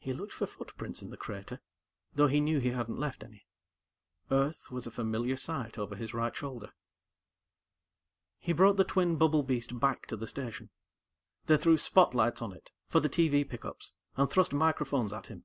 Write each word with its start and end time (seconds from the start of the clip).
He 0.00 0.12
looked 0.12 0.32
for 0.32 0.46
footprints 0.48 1.00
in 1.00 1.10
the 1.10 1.16
crater, 1.16 1.60
though 2.12 2.26
he 2.26 2.40
knew 2.40 2.58
he 2.58 2.70
hadn't 2.70 2.98
left 2.98 3.22
any. 3.22 3.46
Earth 4.32 4.68
was 4.72 4.84
a 4.84 4.90
familiar 4.90 5.36
sight 5.36 5.78
over 5.78 5.94
his 5.94 6.12
right 6.12 6.34
shoulder. 6.34 6.72
He 8.40 8.52
brought 8.52 8.78
the 8.78 8.82
twin 8.82 9.14
bubble 9.18 9.44
beast 9.44 9.78
back 9.78 10.06
to 10.08 10.16
the 10.16 10.26
station. 10.26 10.70
They 11.46 11.56
threw 11.56 11.78
spotlights 11.78 12.42
on 12.42 12.52
it, 12.52 12.72
for 12.88 12.98
the 12.98 13.08
TV 13.08 13.48
pickups, 13.48 13.92
and 14.16 14.28
thrust 14.28 14.52
microphones 14.52 15.12
at 15.12 15.28
him. 15.28 15.44